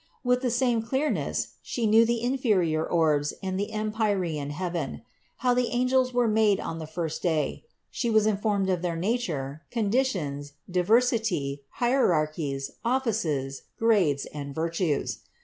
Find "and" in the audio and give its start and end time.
3.43-3.59, 14.25-14.55